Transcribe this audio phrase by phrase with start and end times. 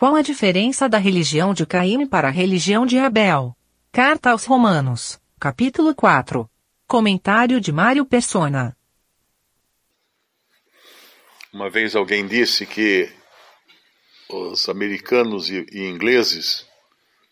[0.00, 3.54] Qual a diferença da religião de Caim para a religião de Abel?
[3.92, 6.50] Carta aos Romanos, capítulo 4.
[6.86, 8.74] Comentário de Mário Persona.
[11.52, 13.12] Uma vez alguém disse que
[14.30, 16.66] os americanos e, e ingleses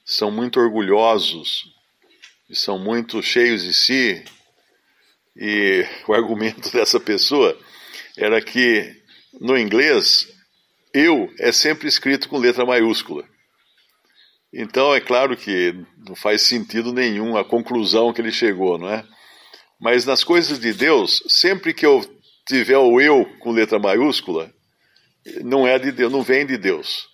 [0.05, 1.65] são muito orgulhosos
[2.51, 4.23] e são muito cheios de si.
[5.35, 7.59] E o argumento dessa pessoa
[8.15, 8.95] era que
[9.41, 10.37] no inglês
[10.99, 13.25] eu é sempre escrito com letra maiúscula.
[14.53, 15.75] Então é claro que
[16.07, 19.05] não faz sentido nenhum a conclusão que ele chegou, não é?
[19.81, 22.03] Mas nas coisas de Deus, sempre que eu
[22.47, 24.53] tiver o eu com letra maiúscula,
[25.45, 27.07] não é de Deus, não vem de Deus.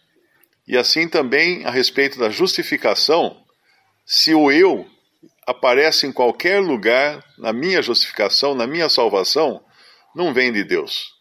[0.66, 3.36] E assim também a respeito da justificação,
[4.06, 4.88] se o eu
[5.46, 9.62] aparece em qualquer lugar na minha justificação, na minha salvação,
[10.14, 11.12] não vem de Deus.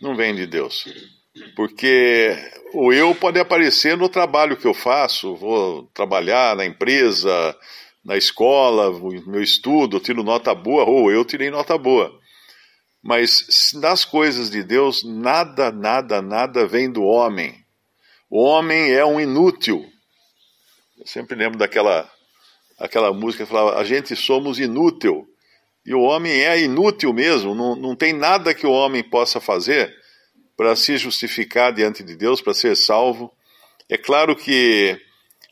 [0.00, 0.86] Não vem de Deus.
[1.54, 2.36] Porque
[2.72, 7.56] o eu pode aparecer no trabalho que eu faço, vou trabalhar na empresa,
[8.04, 8.90] na escola,
[9.26, 12.18] meu estudo, tiro nota boa, ou eu tirei nota boa.
[13.02, 17.54] Mas nas coisas de Deus, nada, nada, nada vem do homem.
[18.28, 19.84] O homem é um inútil.
[20.98, 22.08] Eu sempre lembro daquela
[22.78, 25.26] aquela música que falava: a gente somos inútil.
[25.84, 29.99] E o homem é inútil mesmo, não, não tem nada que o homem possa fazer
[30.60, 33.34] para se justificar diante de Deus, para ser salvo.
[33.88, 34.94] É claro que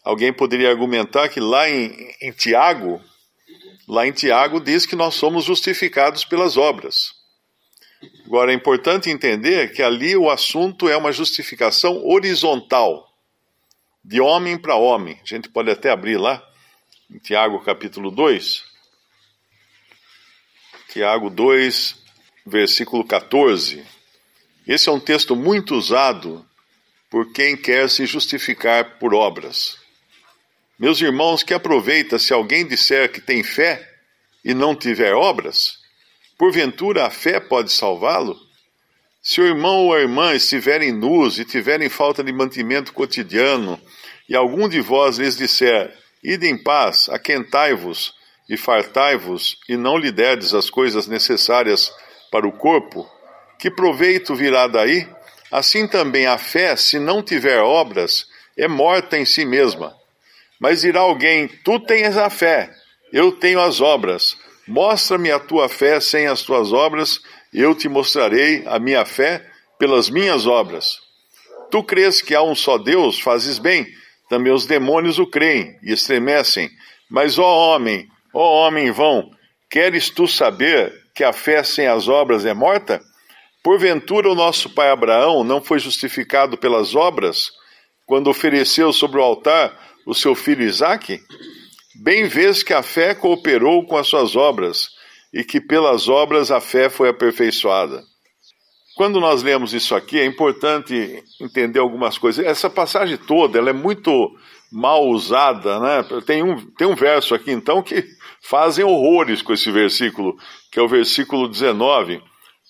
[0.05, 3.03] alguém poderia argumentar que lá em, em Tiago,
[3.89, 7.14] lá em Tiago diz que nós somos justificados pelas obras.
[8.27, 13.11] Agora é importante entender que ali o assunto é uma justificação horizontal,
[14.05, 15.19] de homem para homem.
[15.23, 16.47] A gente pode até abrir lá,
[17.11, 18.62] em Tiago capítulo 2.
[20.91, 21.97] Tiago 2,
[22.45, 23.97] versículo 14.
[24.69, 26.44] Esse é um texto muito usado
[27.08, 29.78] por quem quer se justificar por obras.
[30.78, 33.90] Meus irmãos, que aproveita se alguém disser que tem fé
[34.45, 35.78] e não tiver obras?
[36.36, 38.39] Porventura a fé pode salvá-lo?
[39.23, 43.80] Se o irmão ou a irmã estiverem nus e tiverem falta de mantimento cotidiano,
[44.28, 48.14] e algum de vós lhes disser: Ide em paz, aquentai-vos
[48.46, 51.90] e fartai-vos, e não lhe derdes as coisas necessárias
[52.30, 53.11] para o corpo,
[53.58, 55.07] que proveito virá daí?
[55.51, 58.27] Assim também a fé, se não tiver obras,
[58.57, 59.95] é morta em si mesma.
[60.61, 62.70] Mas dirá alguém: Tu tens a fé,
[63.13, 64.36] eu tenho as obras.
[64.67, 67.20] Mostra-me a tua fé sem as tuas obras,
[67.52, 69.45] eu te mostrarei a minha fé
[69.79, 70.98] pelas minhas obras.
[71.70, 73.86] Tu crês que há um só Deus, fazes bem.
[74.29, 76.70] Também os demônios o creem e estremecem.
[77.11, 79.30] Mas, ó homem, ó homem vão,
[79.70, 83.01] queres tu saber que a fé sem as obras é morta?
[83.68, 87.52] Porventura o nosso pai Abraão não foi justificado pelas obras
[88.06, 91.20] quando ofereceu sobre o altar o seu filho Isaque?
[92.02, 94.89] Bem vês que a fé cooperou com as suas obras
[95.34, 98.02] e que pelas obras a fé foi aperfeiçoada.
[98.96, 102.42] Quando nós lemos isso aqui, é importante entender algumas coisas.
[102.46, 104.34] Essa passagem toda ela é muito
[104.73, 106.07] mal usada, né?
[106.24, 108.02] Tem um, tem um verso aqui então que
[108.40, 110.39] fazem horrores com esse versículo,
[110.73, 112.23] que é o versículo 19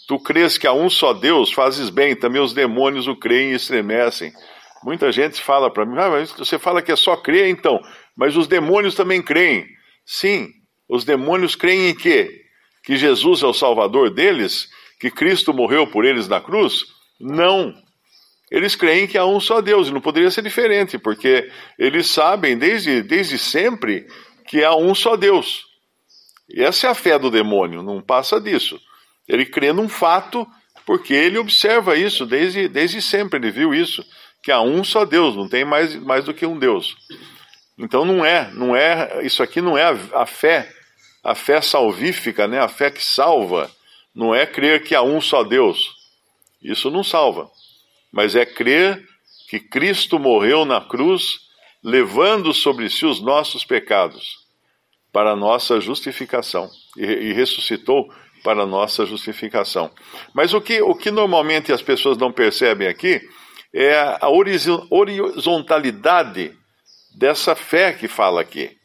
[0.08, 3.56] Tu crês que há um só Deus, fazes bem, também os demônios o creem e
[3.56, 4.32] estremecem.
[4.82, 7.78] Muita gente fala para mim, ah, mas você fala que é só crer então,
[8.16, 9.66] mas os demônios também creem.
[10.06, 10.48] Sim,
[10.88, 12.41] os demônios creem em quê?
[12.82, 14.70] Que Jesus é o Salvador deles?
[14.98, 16.86] Que Cristo morreu por eles na cruz?
[17.20, 17.75] Não.
[18.50, 22.56] Eles creem que há um só Deus, e não poderia ser diferente, porque eles sabem
[22.56, 24.06] desde, desde sempre
[24.46, 25.66] que há um só Deus.
[26.48, 28.80] E essa é a fé do demônio, não passa disso.
[29.28, 30.47] Ele crê num fato
[30.89, 34.03] porque ele observa isso desde, desde sempre, ele viu isso,
[34.43, 36.97] que há um só Deus, não tem mais, mais do que um Deus.
[37.77, 40.72] Então não é, não é, isso aqui não é a, a fé,
[41.22, 43.71] a fé salvífica, né, a fé que salva,
[44.15, 45.94] não é crer que há um só Deus.
[46.62, 47.50] Isso não salva.
[48.11, 49.06] Mas é crer
[49.50, 51.41] que Cristo morreu na cruz,
[51.85, 54.38] levando sobre si os nossos pecados,
[55.12, 58.11] para nossa justificação, e, e ressuscitou
[58.43, 59.90] para nossa justificação.
[60.35, 63.20] Mas o que, o que normalmente as pessoas não percebem aqui
[63.73, 64.29] é a
[64.90, 66.55] horizontalidade
[67.17, 68.76] dessa fé que fala aqui.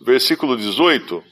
[0.00, 1.22] Versículo 18: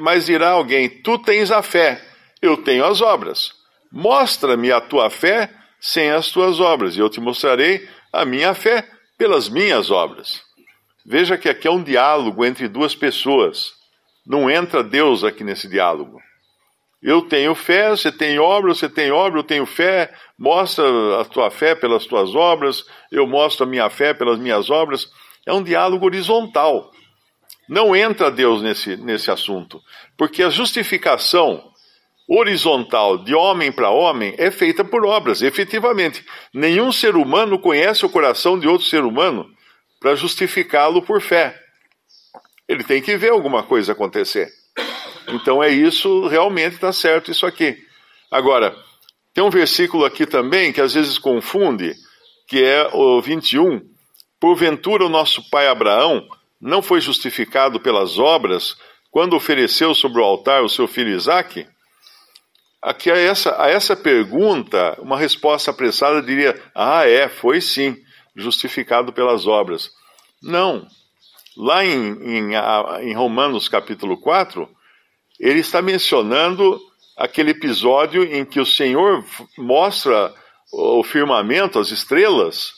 [0.00, 2.02] Mas dirá alguém: Tu tens a fé,
[2.40, 3.52] eu tenho as obras.
[3.92, 8.88] Mostra-me a tua fé sem as tuas obras, e eu te mostrarei a minha fé
[9.16, 10.42] pelas minhas obras.
[11.04, 13.72] Veja que aqui é um diálogo entre duas pessoas.
[14.26, 16.20] Não entra Deus aqui nesse diálogo.
[17.02, 20.84] Eu tenho fé, você tem obra, você tem obra, eu tenho fé, mostra
[21.20, 25.08] a tua fé pelas tuas obras, eu mostro a minha fé pelas minhas obras.
[25.46, 26.90] É um diálogo horizontal.
[27.66, 29.80] Não entra Deus nesse, nesse assunto,
[30.16, 31.70] porque a justificação
[32.28, 36.24] horizontal de homem para homem é feita por obras, efetivamente.
[36.52, 39.46] Nenhum ser humano conhece o coração de outro ser humano
[39.98, 41.58] para justificá-lo por fé.
[42.70, 44.48] Ele tem que ver alguma coisa acontecer.
[45.26, 47.76] Então é isso, realmente está certo isso aqui.
[48.30, 48.76] Agora,
[49.34, 51.92] tem um versículo aqui também que às vezes confunde,
[52.46, 53.80] que é o 21.
[54.38, 56.24] Porventura o nosso pai Abraão
[56.60, 58.76] não foi justificado pelas obras
[59.10, 61.66] quando ofereceu sobre o altar o seu filho Isaque?
[62.80, 67.96] Aqui a essa, a essa pergunta, uma resposta apressada diria: ah, é, foi sim,
[68.36, 69.90] justificado pelas obras.
[70.40, 70.86] Não.
[71.56, 72.50] Lá em, em,
[73.02, 74.68] em Romanos capítulo 4,
[75.38, 76.80] ele está mencionando
[77.16, 79.24] aquele episódio em que o Senhor
[79.58, 80.32] mostra
[80.72, 82.72] o firmamento, as estrelas,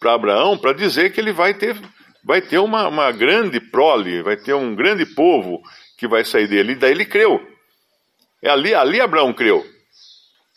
[0.00, 1.80] para Abraão, para dizer que ele vai ter,
[2.22, 5.62] vai ter uma, uma grande prole, vai ter um grande povo
[5.96, 6.72] que vai sair dele.
[6.72, 7.40] E daí ele creu.
[8.42, 9.64] É ali, ali Abraão creu.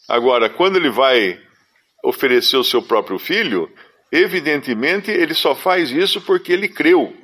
[0.10, 1.40] Agora, quando ele vai
[2.04, 3.72] oferecer o seu próprio filho,
[4.12, 7.16] evidentemente ele só faz isso porque ele creu.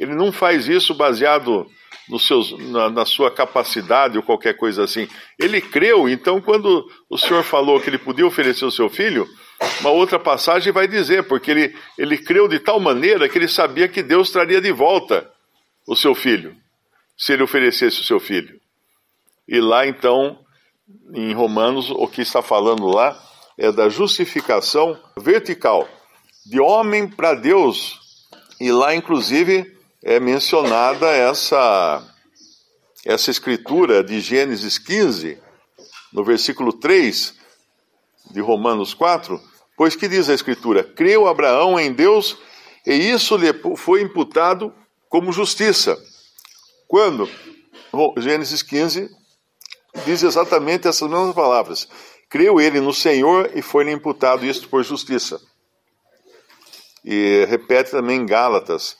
[0.00, 1.70] Ele não faz isso baseado
[2.18, 5.06] seus, na, na, sua capacidade ou qualquer coisa assim.
[5.38, 9.28] Ele creu, então, quando o Senhor falou que ele podia oferecer o seu filho,
[9.82, 13.88] uma outra passagem vai dizer, porque ele, ele creu de tal maneira que ele sabia
[13.88, 15.30] que Deus traria de volta
[15.86, 16.56] o seu filho,
[17.14, 18.58] se ele oferecesse o seu filho.
[19.46, 20.38] E lá, então,
[21.12, 23.20] em Romanos, o que está falando lá
[23.58, 25.86] é da justificação vertical,
[26.46, 28.00] de homem para Deus.
[28.58, 32.02] E lá, inclusive, é mencionada essa,
[33.04, 35.38] essa escritura de Gênesis 15,
[36.12, 37.34] no versículo 3
[38.30, 39.40] de Romanos 4,
[39.76, 42.36] pois que diz a escritura: Creu Abraão em Deus
[42.86, 44.72] e isso lhe foi imputado
[45.08, 45.98] como justiça.
[46.88, 47.28] Quando?
[48.18, 49.10] Gênesis 15
[50.06, 51.88] diz exatamente essas mesmas palavras.
[52.28, 55.40] Creu ele no Senhor e foi-lhe imputado isto por justiça.
[57.04, 58.96] E repete também em Gálatas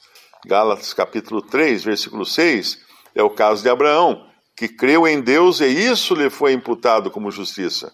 [0.46, 2.80] Gálatas capítulo 3, versículo 6,
[3.14, 4.26] é o caso de Abraão,
[4.56, 7.92] que creu em Deus e isso lhe foi imputado como justiça.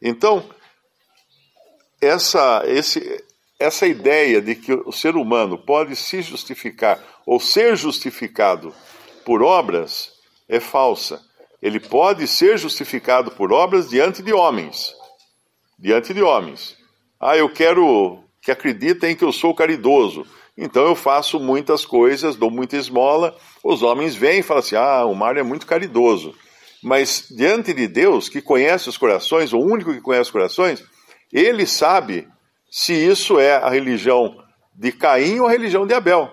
[0.00, 0.48] Então,
[2.00, 3.24] essa, esse,
[3.58, 8.74] essa ideia de que o ser humano pode se justificar ou ser justificado
[9.24, 10.12] por obras
[10.48, 11.22] é falsa.
[11.60, 14.94] Ele pode ser justificado por obras diante de homens.
[15.78, 16.76] Diante de homens.
[17.20, 20.24] Ah, eu quero que acreditem que eu sou caridoso.
[20.60, 23.36] Então eu faço muitas coisas, dou muita esmola.
[23.62, 26.34] Os homens vêm e falam assim: ah, o Mário é muito caridoso.
[26.82, 30.84] Mas diante de Deus, que conhece os corações, o único que conhece os corações,
[31.32, 32.26] ele sabe
[32.68, 34.36] se isso é a religião
[34.74, 36.28] de Caim ou a religião de Abel.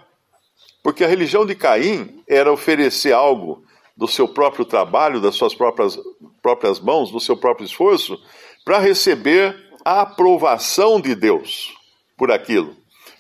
[0.84, 3.64] Porque a religião de Caim era oferecer algo
[3.96, 6.00] do seu próprio trabalho, das suas próprias,
[6.42, 8.20] próprias mãos, do seu próprio esforço,
[8.64, 11.74] para receber a aprovação de Deus
[12.18, 12.76] por aquilo.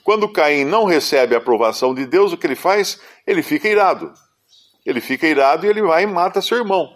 [0.05, 3.01] Quando Caim não recebe a aprovação de Deus, o que ele faz?
[3.25, 4.13] Ele fica irado.
[4.85, 6.87] Ele fica irado e ele vai e mata seu irmão.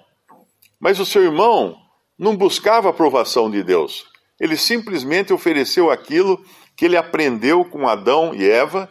[0.79, 1.75] Mas o seu irmão
[2.19, 4.05] não buscava a aprovação de Deus.
[4.39, 6.39] Ele simplesmente ofereceu aquilo
[6.77, 8.87] que ele aprendeu com Adão e Eva,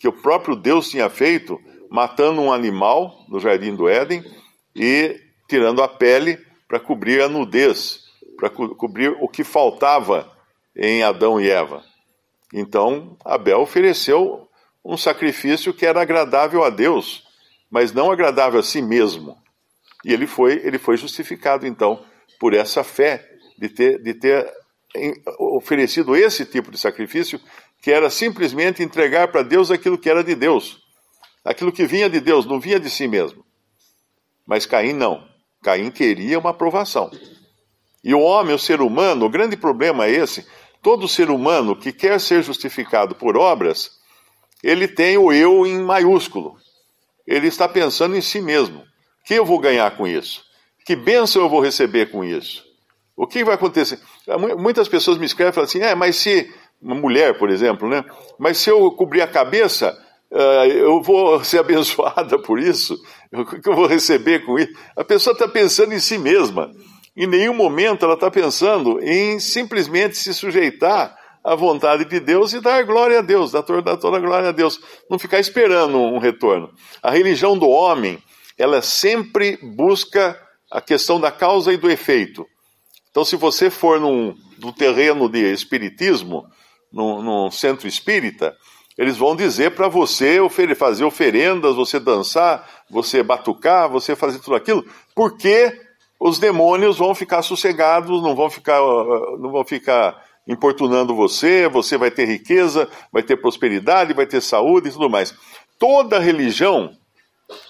[0.00, 1.56] que o próprio Deus tinha feito,
[1.88, 4.24] matando um animal no jardim do Éden
[4.74, 5.16] e
[5.48, 8.00] tirando a pele para cobrir a nudez,
[8.36, 10.28] para co cobrir o que faltava
[10.76, 11.88] em Adão e Eva.
[12.52, 14.48] Então, Abel ofereceu
[14.84, 17.24] um sacrifício que era agradável a Deus,
[17.70, 19.36] mas não agradável a si mesmo.
[20.04, 22.04] E ele foi, ele foi justificado, então,
[22.38, 23.28] por essa fé
[23.58, 24.50] de ter, de ter
[25.38, 27.40] oferecido esse tipo de sacrifício,
[27.80, 30.78] que era simplesmente entregar para Deus aquilo que era de Deus.
[31.44, 33.44] Aquilo que vinha de Deus, não vinha de si mesmo.
[34.46, 35.26] Mas Caim não.
[35.62, 37.10] Caim queria uma aprovação.
[38.02, 40.46] E o homem, o ser humano, o grande problema é esse,
[40.82, 43.90] Todo ser humano que quer ser justificado por obras,
[44.62, 46.56] ele tem o eu em maiúsculo.
[47.26, 48.80] Ele está pensando em si mesmo.
[48.80, 48.84] O
[49.24, 50.42] que eu vou ganhar com isso?
[50.84, 52.64] Que bênção eu vou receber com isso?
[53.16, 54.00] O que vai acontecer?
[54.58, 56.52] Muitas pessoas me escrevem e falam assim: é, mas se.
[56.82, 58.02] Uma mulher, por exemplo, né?
[58.38, 59.94] Mas se eu cobrir a cabeça,
[60.30, 62.96] uh, eu vou ser abençoada por isso?
[63.30, 64.72] O que eu vou receber com isso?
[64.96, 66.72] A pessoa está pensando em si mesma.
[67.16, 72.60] Em nenhum momento ela está pensando em simplesmente se sujeitar à vontade de Deus e
[72.60, 74.80] dar glória a Deus, dar toda, a glória a Deus.
[75.10, 76.70] Não ficar esperando um retorno.
[77.02, 78.22] A religião do homem,
[78.56, 80.40] ela sempre busca
[80.70, 82.46] a questão da causa e do efeito.
[83.10, 86.44] Então, se você for num, num terreno de espiritismo,
[86.92, 88.54] num, num centro espírita,
[88.96, 90.38] eles vão dizer para você
[90.76, 95.72] fazer oferendas, você dançar, você batucar, você fazer tudo aquilo, porque
[96.20, 98.78] os demônios vão ficar sossegados, não vão ficar,
[99.38, 104.88] não vão ficar importunando você, você vai ter riqueza, vai ter prosperidade, vai ter saúde
[104.88, 105.34] e tudo mais.
[105.78, 106.94] Toda religião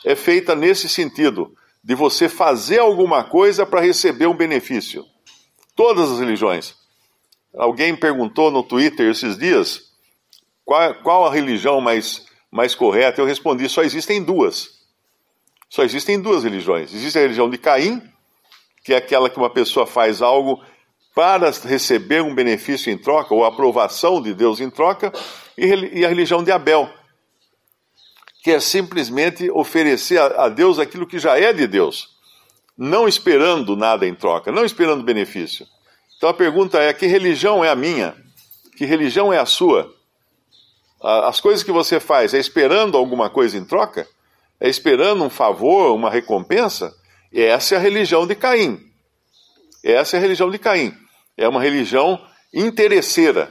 [0.04, 5.04] é feita nesse sentido, de você fazer alguma coisa para receber um benefício.
[5.76, 6.74] Todas as religiões.
[7.56, 9.92] Alguém perguntou no Twitter esses dias
[10.64, 13.20] qual, qual a religião mais, mais correta.
[13.20, 14.80] Eu respondi: só existem duas.
[15.68, 16.92] Só existem duas religiões.
[16.92, 18.02] Existe a religião de Caim,
[18.82, 20.62] que é aquela que uma pessoa faz algo
[21.14, 25.12] para receber um benefício em troca, ou aprovação de Deus em troca,
[25.58, 26.88] e a religião de Abel,
[28.42, 32.08] que é simplesmente oferecer a Deus aquilo que já é de Deus,
[32.76, 35.66] não esperando nada em troca, não esperando benefício.
[36.16, 38.16] Então a pergunta é: que religião é a minha?
[38.76, 39.92] Que religião é a sua?
[41.02, 44.06] As coisas que você faz é esperando alguma coisa em troca?
[44.58, 46.94] É esperando um favor, uma recompensa?
[47.32, 48.80] Essa é a religião de Caim.
[49.84, 50.94] Essa é a religião de Caim.
[51.36, 52.20] É uma religião
[52.52, 53.50] interesseira,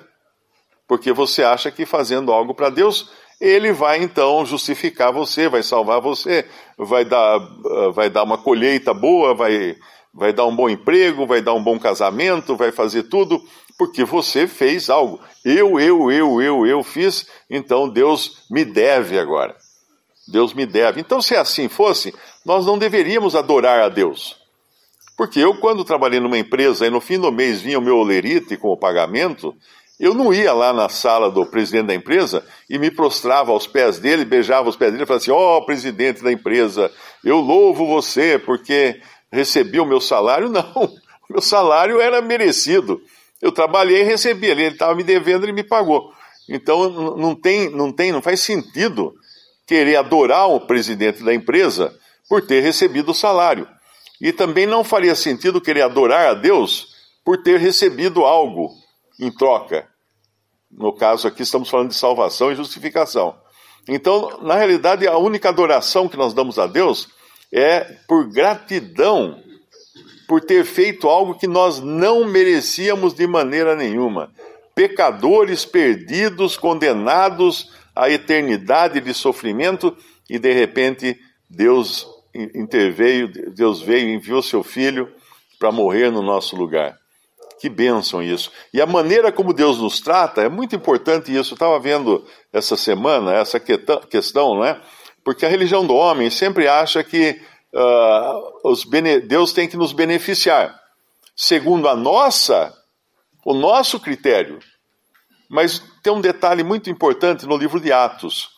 [0.87, 3.09] porque você acha que fazendo algo para Deus,
[3.39, 6.45] ele vai então justificar você, vai salvar você,
[6.77, 9.77] vai dar, ah, vai dar uma colheita boa, vai,
[10.13, 13.41] vai dar um bom emprego, vai dar um bom casamento, vai fazer tudo,
[13.77, 15.21] porque você fez algo.
[15.45, 19.55] Eu, eu, eu, eu, eu fiz, então Deus me deve agora.
[20.31, 21.01] Deus me deve.
[21.01, 22.13] Então, se assim fosse,
[22.45, 24.37] nós não deveríamos adorar a Deus.
[25.17, 28.55] Porque eu, quando trabalhei numa empresa e no fim do mês vinha o meu olerite
[28.55, 29.53] com o pagamento,
[29.99, 33.99] eu não ia lá na sala do presidente da empresa e me prostrava aos pés
[33.99, 36.89] dele, beijava os pés dele e falava assim: Ó, oh, presidente da empresa,
[37.21, 40.47] eu louvo você porque recebi o meu salário.
[40.49, 43.01] Não, o meu salário era merecido.
[43.41, 46.13] Eu trabalhei e recebi, ele estava me devendo e me pagou.
[46.49, 49.13] Então não tem, não tem, não faz sentido
[49.69, 51.95] querer adorar o presidente da empresa
[52.27, 53.67] por ter recebido o salário.
[54.19, 56.87] E também não faria sentido querer adorar a Deus
[57.23, 58.71] por ter recebido algo
[59.19, 59.87] em troca.
[60.71, 63.37] No caso aqui, estamos falando de salvação e justificação.
[63.87, 67.07] Então, na realidade, a única adoração que nós damos a Deus
[67.53, 69.39] é por gratidão
[70.27, 74.31] por ter feito algo que nós não merecíamos de maneira nenhuma.
[74.73, 79.95] Pecadores perdidos, condenados à eternidade de sofrimento,
[80.29, 81.19] e de repente
[81.49, 85.11] Deus interveio, Deus veio enviou seu filho
[85.57, 86.97] para morrer no nosso lugar.
[87.59, 88.51] Que bênção isso.
[88.73, 91.53] E a maneira como Deus nos trata é muito importante isso.
[91.53, 94.81] Eu estava vendo essa semana essa questão, não é?
[95.25, 97.41] Porque a religião do homem sempre acha que
[97.73, 98.73] uh,
[99.27, 100.79] Deus tem que nos beneficiar,
[101.35, 102.73] segundo a nossa,
[103.45, 104.59] o nosso critério.
[105.49, 108.49] Mas tem um detalhe muito importante no livro de Atos.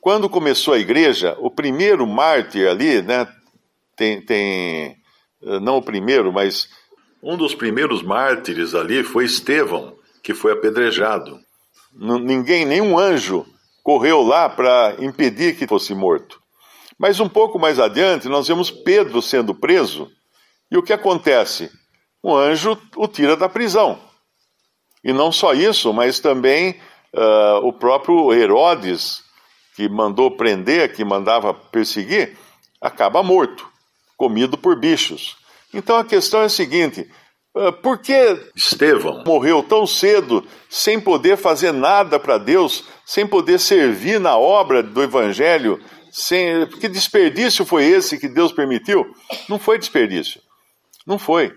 [0.00, 3.28] Quando começou a igreja, o primeiro mártir ali, né,
[3.96, 4.96] tem, tem
[5.42, 6.68] eh, não o primeiro, mas
[7.22, 11.38] um dos primeiros mártires ali foi Estevão, que foi apedrejado.
[11.92, 13.44] Ninguém, nenhum anjo
[13.82, 16.40] correu lá para impedir que fosse morto.
[16.98, 20.10] Mas um pouco mais adiante, nós vemos Pedro sendo preso,
[20.70, 21.70] e o que acontece?
[22.22, 23.98] Um anjo o tira da prisão.
[25.02, 26.78] E não só isso, mas também
[27.14, 29.22] uh, o próprio Herodes
[29.74, 32.36] que mandou prender, que mandava perseguir,
[32.80, 33.66] acaba morto,
[34.16, 35.36] comido por bichos.
[35.72, 37.08] Então a questão é a seguinte:
[37.54, 38.12] ah, por que
[38.54, 44.82] Estevão morreu tão cedo, sem poder fazer nada para Deus, sem poder servir na obra
[44.82, 45.82] do Evangelho?
[46.12, 46.66] Sem...
[46.66, 49.14] Que desperdício foi esse que Deus permitiu?
[49.48, 50.40] Não foi desperdício.
[51.06, 51.52] Não foi.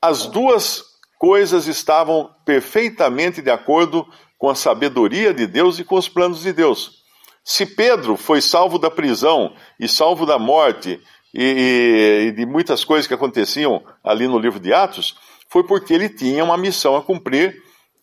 [0.00, 0.82] As duas
[1.20, 4.08] coisas estavam perfeitamente de acordo
[4.38, 7.02] com a sabedoria de Deus e com os planos de Deus.
[7.44, 10.98] Se Pedro foi salvo da prisão e salvo da morte
[11.34, 15.14] e, e, de muitas coisas que aconteciam ali no livro de Atos,
[15.46, 17.54] foi porque ele tinha uma missão a cumprir,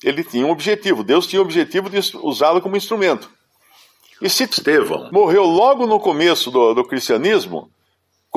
[0.03, 1.03] ele tinha um objetivo.
[1.03, 3.31] Deus tinha o objetivo de usá-lo como instrumento.
[4.21, 7.71] E se Estevão morreu logo no começo do, do cristianismo,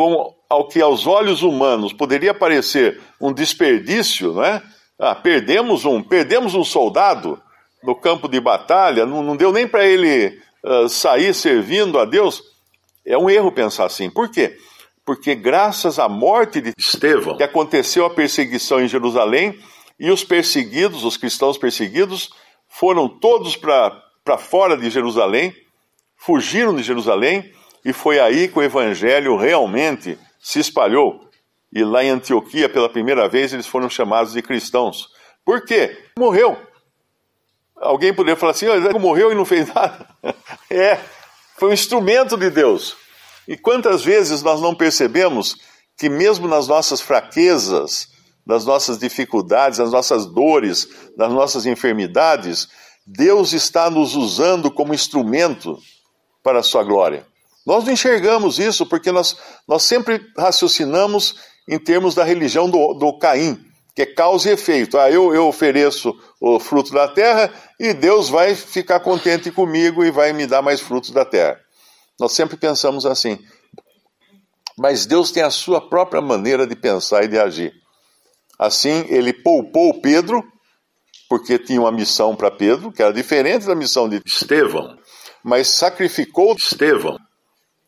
[0.00, 4.62] com ao que aos olhos humanos poderia parecer um desperdício, não é?
[4.98, 7.38] Ah, perdemos um, perdemos um soldado
[7.82, 12.42] no campo de batalha, não, não deu nem para ele uh, sair servindo a Deus,
[13.04, 14.08] é um erro pensar assim.
[14.08, 14.56] Por quê?
[15.04, 19.58] Porque graças à morte de Estevão, que aconteceu a perseguição em Jerusalém,
[19.98, 22.30] e os perseguidos, os cristãos perseguidos,
[22.66, 25.54] foram todos para fora de Jerusalém,
[26.16, 27.52] fugiram de Jerusalém,
[27.84, 31.30] e foi aí que o evangelho realmente se espalhou
[31.72, 35.08] e lá em Antioquia, pela primeira vez, eles foram chamados de cristãos.
[35.44, 35.96] Por quê?
[36.18, 36.58] Morreu.
[37.76, 40.06] Alguém poderia falar assim: oh, morreu e não fez nada.
[40.68, 40.98] é,
[41.56, 42.96] foi um instrumento de Deus.
[43.46, 45.56] E quantas vezes nós não percebemos
[45.96, 48.08] que, mesmo nas nossas fraquezas,
[48.44, 52.68] nas nossas dificuldades, nas nossas dores, nas nossas enfermidades,
[53.06, 55.78] Deus está nos usando como instrumento
[56.42, 57.24] para a sua glória.
[57.70, 59.36] Nós não enxergamos isso porque nós,
[59.68, 61.36] nós sempre raciocinamos
[61.68, 64.98] em termos da religião do, do Caim, que é causa e efeito.
[64.98, 67.48] Ah, eu, eu ofereço o fruto da terra
[67.78, 71.60] e Deus vai ficar contente comigo e vai me dar mais frutos da terra.
[72.18, 73.38] Nós sempre pensamos assim.
[74.76, 77.72] Mas Deus tem a sua própria maneira de pensar e de agir.
[78.58, 80.42] Assim, ele poupou Pedro,
[81.28, 84.98] porque tinha uma missão para Pedro, que era diferente da missão de Estevão,
[85.44, 87.16] mas sacrificou Estevão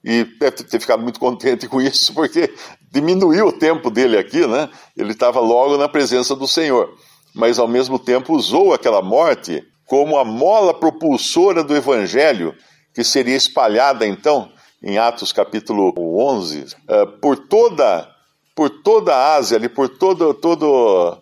[0.04, 2.52] e deve ter ficado muito contente com isso, porque
[2.90, 4.68] diminuiu o tempo dele aqui, né?
[4.96, 6.92] Ele estava logo na presença do Senhor,
[7.34, 12.54] mas ao mesmo tempo usou aquela morte como a mola propulsora do evangelho,
[12.94, 14.50] que seria espalhada então,
[14.82, 18.08] em Atos capítulo 11, eh, por toda,
[18.54, 21.18] por toda a Ásia, ali, por toda, toda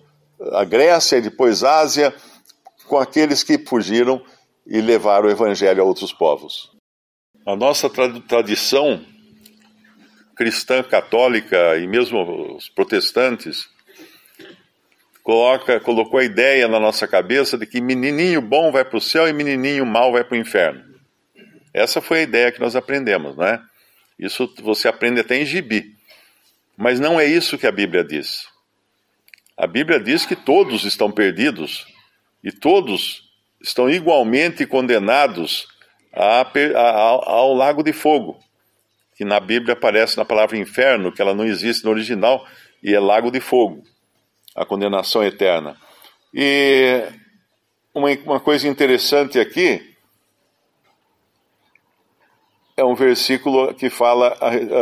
[0.52, 2.14] a Grécia e depois Ásia,
[2.88, 4.22] com aqueles que fugiram
[4.66, 6.70] e levaram o evangelho a outros povos.
[7.46, 7.88] A nossa
[8.28, 9.04] tradição
[10.36, 13.68] cristã católica e mesmo os protestantes
[15.22, 19.26] coloca, colocou a ideia na nossa cabeça de que menininho bom vai para o céu
[19.26, 20.82] e menininho mau vai para o inferno.
[21.72, 23.62] Essa foi a ideia que nós aprendemos, não é?
[24.18, 25.94] Isso você aprende até em gibi.
[26.76, 28.46] Mas não é isso que a Bíblia diz.
[29.56, 31.86] A Bíblia diz que todos estão perdidos
[32.42, 33.30] e todos
[33.60, 35.68] estão igualmente condenados
[36.12, 38.38] ao lago de fogo,
[39.16, 42.46] que na Bíblia aparece na palavra inferno, que ela não existe no original,
[42.82, 43.82] e é lago de fogo,
[44.54, 45.76] a condenação eterna.
[46.32, 47.06] E
[47.94, 49.94] uma, uma coisa interessante aqui
[52.76, 54.36] é um versículo que fala,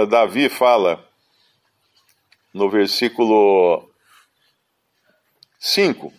[0.08, 1.04] Davi fala,
[2.54, 3.90] no versículo
[5.58, 6.12] 5,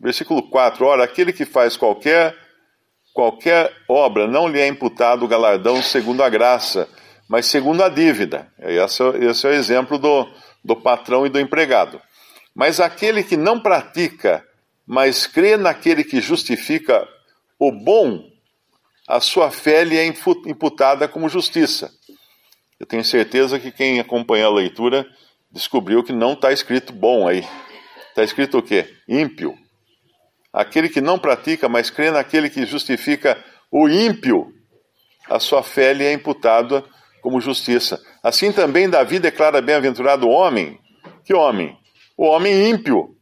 [0.00, 2.34] Versículo 4: Ora, aquele que faz qualquer,
[3.12, 6.88] qualquer obra não lhe é imputado o galardão segundo a graça,
[7.28, 8.50] mas segundo a dívida.
[8.58, 10.26] Esse, é esse é o exemplo do,
[10.64, 12.00] do patrão e do empregado.
[12.54, 14.44] Mas aquele que não pratica,
[14.86, 17.06] mas crê naquele que justifica
[17.58, 18.24] o bom,
[19.06, 21.90] a sua fé lhe é imputada como justiça.
[22.78, 25.06] Eu tenho certeza que quem acompanha a leitura
[25.52, 27.46] descobriu que não está escrito bom aí.
[28.08, 28.96] Está escrito o quê?
[29.06, 29.56] Ímpio.
[30.52, 34.52] Aquele que não pratica, mas crê naquele que justifica o ímpio,
[35.28, 36.84] a sua fé lhe é imputada
[37.22, 38.00] como justiça.
[38.22, 40.78] Assim também Davi declara bem-aventurado o homem.
[41.24, 41.76] Que homem?
[42.16, 43.14] O homem ímpio,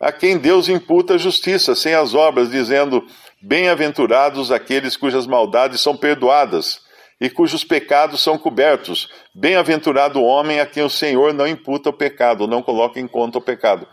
[0.00, 3.04] a quem Deus imputa justiça, sem as obras, dizendo:
[3.42, 6.80] Bem-aventurados aqueles cujas maldades são perdoadas
[7.20, 9.08] e cujos pecados são cobertos.
[9.34, 13.38] Bem-aventurado o homem a quem o Senhor não imputa o pecado, não coloca em conta
[13.38, 13.86] o pecado.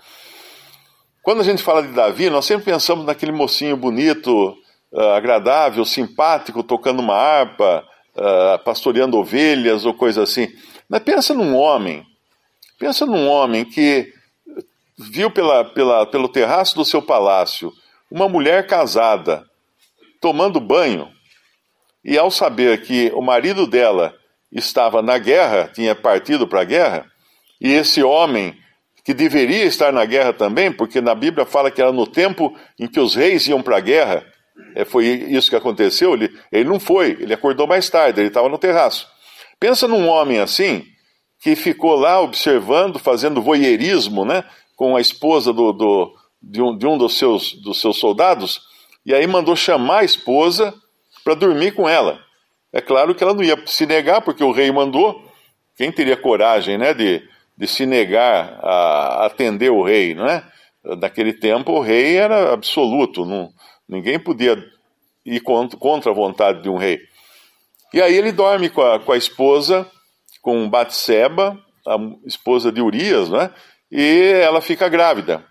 [1.22, 4.58] Quando a gente fala de Davi, nós sempre pensamos naquele mocinho bonito,
[4.92, 10.48] uh, agradável, simpático, tocando uma harpa, uh, pastoreando ovelhas ou coisa assim.
[10.90, 12.04] Mas pensa num homem,
[12.80, 14.12] pensa num homem que
[14.98, 17.72] viu pela, pela, pelo terraço do seu palácio
[18.10, 19.46] uma mulher casada
[20.20, 21.08] tomando banho,
[22.04, 24.14] e ao saber que o marido dela
[24.52, 27.06] estava na guerra, tinha partido para a guerra,
[27.60, 28.56] e esse homem
[29.04, 32.88] que deveria estar na guerra também, porque na Bíblia fala que era no tempo em
[32.88, 34.26] que os reis iam para a guerra.
[34.76, 36.14] É, foi isso que aconteceu.
[36.14, 39.08] Ele, ele não foi, ele acordou mais tarde, ele estava no terraço.
[39.60, 40.86] Pensa num homem assim,
[41.42, 44.44] que ficou lá observando, fazendo voyeurismo, né,
[44.76, 48.62] com a esposa do, do, de, um, de um dos seus, dos seus soldados,
[49.06, 50.74] e aí mandou chamar a esposa
[51.24, 52.20] para dormir com ela.
[52.72, 55.30] É claro que ela não ia se negar, porque o rei mandou.
[55.76, 57.22] Quem teria coragem né, de,
[57.62, 60.44] de se negar a atender o rei, não é?
[61.00, 63.52] Naquele tempo o rei era absoluto, não,
[63.88, 64.58] ninguém podia
[65.24, 67.00] ir contra a vontade de um rei.
[67.94, 69.88] E aí ele dorme com a, com a esposa,
[70.42, 73.52] com Batseba, a esposa de Urias, né?
[73.92, 75.46] E ela fica grávida.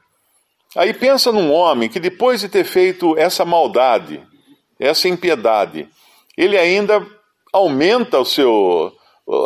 [0.75, 4.21] Aí pensa num homem que depois de ter feito essa maldade,
[4.81, 5.89] essa impiedade,
[6.37, 7.07] ele ainda
[7.53, 8.93] aumenta o seu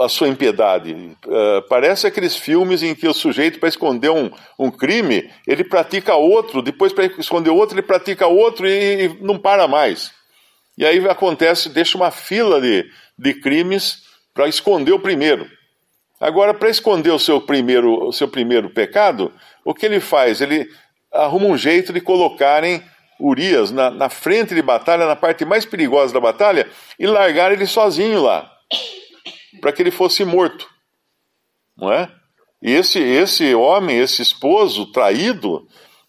[0.03, 0.93] a sua impiedade.
[0.93, 6.15] Uh, parece aqueles filmes em que o sujeito, para esconder um, um crime, ele pratica
[6.15, 10.13] outro, depois, para esconder outro, ele pratica outro e, e, não para mais.
[10.77, 12.85] E aí acontece, deixa uma fila de,
[13.19, 15.47] de crimes para esconder o primeiro.
[16.21, 19.33] Agora, para esconder o seu, primeiro, o seu primeiro pecado,
[19.65, 20.41] o que ele faz?
[20.41, 20.67] Ele
[21.13, 22.83] arruma um jeito de colocarem
[23.21, 26.69] Urias na, na frente de batalha, na parte mais perigosa da batalha,
[26.99, 28.51] e largar ele sozinho lá,
[29.61, 30.69] para que ele fosse morto.
[31.77, 32.11] Não é?
[32.63, 35.67] E esse, esse homem, esse esposo traído,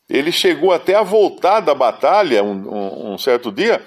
[0.10, 3.84] ele chegou até a voltar da batalha um, um, um certo dia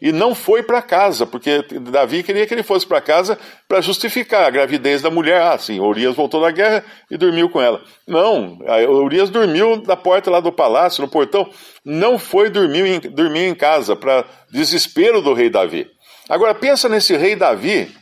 [0.00, 4.44] e não foi para casa, porque Davi queria que ele fosse para casa para justificar
[4.44, 5.42] a gravidez da mulher.
[5.42, 7.82] Ah, sim, Urias voltou da guerra e dormiu com ela.
[8.06, 11.50] Não, Urias dormiu na porta lá do palácio, no portão,
[11.84, 15.90] não foi dormir em, dormir em casa, para desespero do rei Davi.
[16.28, 17.92] Agora pensa nesse rei Davi,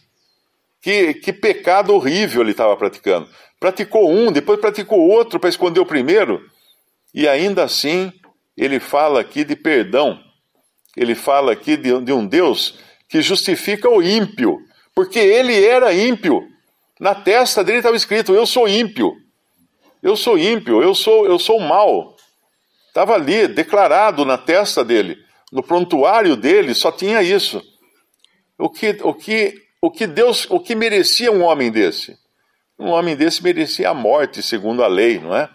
[0.86, 3.28] que, que pecado horrível ele estava praticando.
[3.58, 6.40] Praticou um, depois praticou outro para esconder o primeiro,
[7.12, 8.12] e ainda assim
[8.56, 10.24] ele fala aqui de perdão
[10.96, 14.58] ele fala aqui de, de um Deus que justifica o ímpio,
[14.94, 16.48] porque ele era ímpio.
[16.98, 19.12] Na testa dele estava escrito: Eu sou ímpio.
[20.02, 22.16] Eu sou ímpio, eu sou, eu sou mal.
[22.88, 25.18] Estava ali, declarado na testa dele.
[25.52, 27.60] No prontuário dele só tinha isso.
[28.56, 32.16] O que, o que, o que Deus, o que merecia um homem desse?
[32.78, 35.48] Um homem desse merecia a morte, segundo a lei, não é?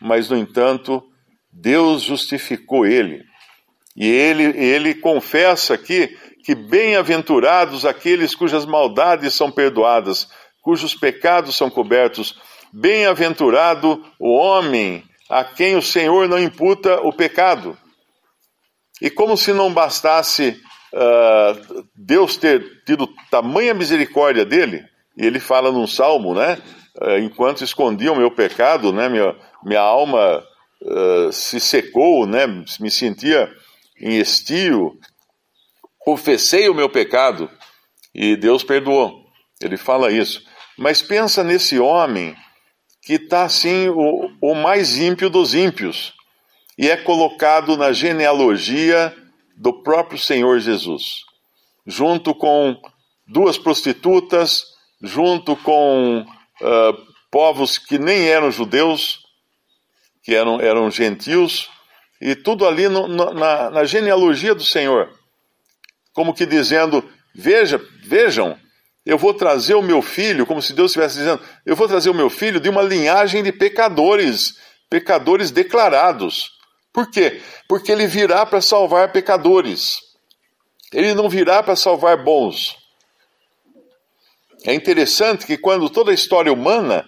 [0.00, 1.02] Mas, no entanto,
[1.50, 3.24] Deus justificou ele.
[3.96, 10.28] E ele, ele confessa aqui que bem-aventurados aqueles cujas maldades são perdoadas,
[10.62, 12.38] cujos pecados são cobertos.
[12.72, 17.76] Bem-aventurado o homem a quem o Senhor não imputa o pecado.
[19.00, 20.60] E como se não bastasse
[20.92, 24.84] uh, Deus ter tido tamanha misericórdia dele,
[25.16, 26.58] e ele fala num salmo, né?
[27.00, 29.08] Uh, enquanto escondia o meu pecado, né?
[29.08, 30.42] Minha, minha alma
[30.82, 32.46] uh, se secou, né?
[32.80, 33.50] Me sentia
[34.00, 34.98] em estio,
[35.98, 37.50] confessei o meu pecado
[38.14, 39.26] e Deus perdoou.
[39.60, 40.42] Ele fala isso.
[40.76, 42.36] Mas pensa nesse homem
[43.02, 46.12] que está assim, o, o mais ímpio dos ímpios,
[46.76, 49.14] e é colocado na genealogia
[49.56, 51.24] do próprio Senhor Jesus,
[51.86, 52.80] junto com
[53.26, 54.64] duas prostitutas,
[55.02, 59.20] junto com uh, povos que nem eram judeus,
[60.22, 61.70] que eram, eram gentios,
[62.20, 65.10] e tudo ali no, na, na genealogia do Senhor.
[66.12, 68.58] Como que dizendo: Veja, vejam,
[69.04, 72.14] eu vou trazer o meu filho, como se Deus estivesse dizendo, eu vou trazer o
[72.14, 74.56] meu filho de uma linhagem de pecadores,
[74.90, 76.55] pecadores declarados.
[76.96, 77.42] Por quê?
[77.68, 80.00] Porque ele virá para salvar pecadores.
[80.90, 82.74] Ele não virá para salvar bons.
[84.64, 87.04] É interessante que quando toda a história humana,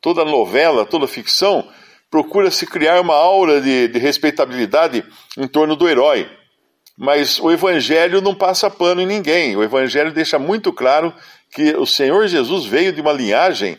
[0.00, 1.70] toda novela, toda ficção
[2.10, 5.04] procura-se criar uma aura de, de respeitabilidade
[5.36, 6.28] em torno do herói.
[6.96, 9.56] Mas o Evangelho não passa pano em ninguém.
[9.56, 11.14] O Evangelho deixa muito claro
[11.52, 13.78] que o Senhor Jesus veio de uma linhagem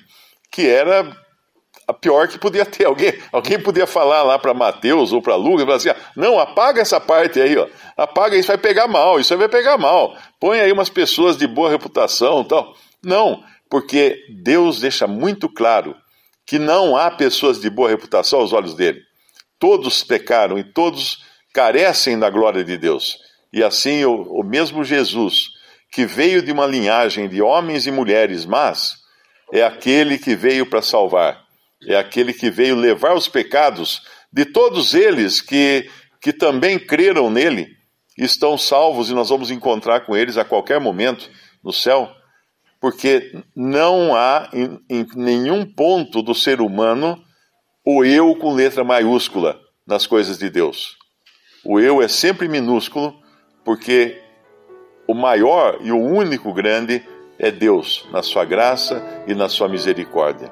[0.49, 1.13] que era
[1.89, 2.85] a pior que podia ter.
[2.85, 6.79] Alguém, alguém podia falar lá para Mateus ou para Lucas, falar assim, ah, não, apaga
[6.79, 7.67] essa parte aí, ó.
[7.97, 10.15] apaga isso, vai pegar mal, isso aí vai pegar mal.
[10.39, 12.75] Põe aí umas pessoas de boa reputação tal.
[13.03, 15.95] Não, porque Deus deixa muito claro
[16.45, 19.01] que não há pessoas de boa reputação aos olhos dele.
[19.57, 23.17] Todos pecaram e todos carecem da glória de Deus.
[23.51, 25.47] E assim o, o mesmo Jesus,
[25.91, 28.99] que veio de uma linhagem de homens e mulheres mas
[29.51, 31.48] é aquele que veio para salvar,
[31.87, 35.89] é aquele que veio levar os pecados de todos eles que,
[36.21, 37.67] que também creram nele,
[38.17, 41.29] estão salvos e nós vamos encontrar com eles a qualquer momento
[41.63, 42.13] no céu
[42.79, 47.21] porque não há em, em nenhum ponto do ser humano
[47.85, 50.97] o eu com letra maiúscula nas coisas de Deus.
[51.65, 53.19] O eu é sempre minúsculo,
[53.65, 54.21] porque
[55.07, 57.03] o maior e o único grande
[57.37, 60.51] é Deus, na sua graça e na sua misericórdia.